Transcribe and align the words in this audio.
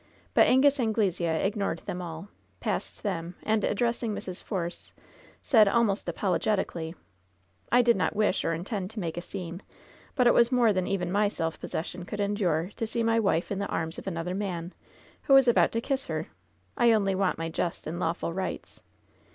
But 0.33 0.47
Angus 0.47 0.79
Anglesea 0.79 1.45
ignored 1.45 1.77
them 1.85 2.01
all, 2.01 2.27
passed 2.59 3.03
them, 3.03 3.35
and, 3.43 3.63
addressing 3.63 4.15
Mrs. 4.15 4.41
Force, 4.41 4.91
said, 5.43 5.67
almost 5.67 6.09
apologetically: 6.09 6.95
"I 7.71 7.83
did 7.83 7.95
not 7.95 8.15
wish 8.15 8.43
or 8.43 8.51
intend 8.51 8.89
to 8.89 8.99
make 8.99 9.15
a 9.15 9.21
scene. 9.21 9.61
But 10.15 10.25
it 10.25 10.33
was 10.33 10.51
more 10.51 10.73
than 10.73 10.87
even 10.87 11.11
my 11.11 11.27
self 11.27 11.59
possession 11.59 12.05
could 12.05 12.19
endure 12.19 12.71
to 12.77 12.87
see 12.87 13.03
my 13.03 13.19
wife 13.19 13.51
in 13.51 13.59
the 13.59 13.67
arms 13.69 13.99
of 13.99 14.07
another 14.07 14.33
man, 14.33 14.73
who 15.21 15.35
was 15.35 15.47
about 15.47 15.71
to 15.73 15.81
kiss 15.81 16.07
her. 16.07 16.29
I 16.75 16.93
only 16.93 17.13
want 17.13 17.37
my 17.37 17.49
just 17.49 17.85
and 17.85 17.99
lawful 17.99 18.33
rights. 18.33 18.81